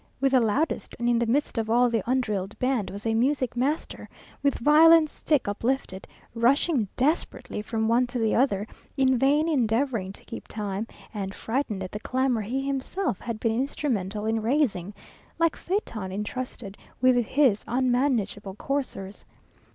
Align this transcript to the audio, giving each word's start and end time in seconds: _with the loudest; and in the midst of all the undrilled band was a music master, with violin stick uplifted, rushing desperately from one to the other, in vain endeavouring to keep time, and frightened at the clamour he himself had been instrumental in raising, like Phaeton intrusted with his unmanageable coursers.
_with 0.19 0.31
the 0.31 0.39
loudest; 0.39 0.95
and 0.97 1.07
in 1.07 1.19
the 1.19 1.27
midst 1.27 1.59
of 1.59 1.69
all 1.69 1.87
the 1.87 2.01
undrilled 2.07 2.57
band 2.57 2.89
was 2.89 3.05
a 3.05 3.13
music 3.13 3.55
master, 3.55 4.09
with 4.41 4.57
violin 4.57 5.05
stick 5.05 5.47
uplifted, 5.47 6.07
rushing 6.33 6.87
desperately 6.95 7.61
from 7.61 7.87
one 7.87 8.07
to 8.07 8.17
the 8.17 8.33
other, 8.33 8.65
in 8.97 9.15
vain 9.15 9.47
endeavouring 9.47 10.11
to 10.11 10.25
keep 10.25 10.47
time, 10.47 10.87
and 11.13 11.35
frightened 11.35 11.83
at 11.83 11.91
the 11.91 11.99
clamour 11.99 12.41
he 12.41 12.65
himself 12.65 13.19
had 13.19 13.39
been 13.39 13.51
instrumental 13.51 14.25
in 14.25 14.41
raising, 14.41 14.91
like 15.37 15.55
Phaeton 15.55 16.11
intrusted 16.11 16.79
with 16.99 17.23
his 17.23 17.63
unmanageable 17.67 18.55
coursers. 18.55 19.23